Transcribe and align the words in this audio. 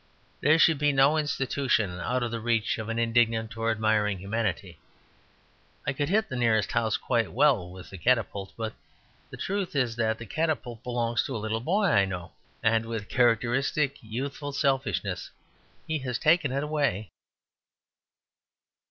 There 0.41 0.57
should 0.57 0.79
be 0.79 0.91
no 0.91 1.15
institution 1.15 1.99
out 1.99 2.23
of 2.23 2.31
the 2.31 2.39
reach 2.39 2.79
of 2.79 2.89
an 2.89 2.97
indignant 2.97 3.55
or 3.55 3.69
admiring 3.69 4.17
humanity. 4.17 4.79
I 5.85 5.93
could 5.93 6.09
hit 6.09 6.27
the 6.27 6.35
nearest 6.35 6.71
house 6.71 6.97
quite 6.97 7.31
well 7.31 7.69
with 7.69 7.91
the 7.91 7.99
catapult; 7.99 8.51
but 8.57 8.73
the 9.29 9.37
truth 9.37 9.75
is 9.75 9.95
that 9.97 10.17
the 10.17 10.25
catapult 10.25 10.81
belongs 10.83 11.23
to 11.25 11.35
a 11.35 11.37
little 11.37 11.59
boy 11.61 11.83
I 11.85 12.05
know, 12.05 12.31
and, 12.63 12.87
with 12.87 13.09
characteristic 13.09 13.99
youthful 14.01 14.53
'selfishness, 14.53 15.29
he 15.87 15.99
has 15.99 16.17
taken 16.17 16.51
it 16.51 16.63
away. 16.63 17.11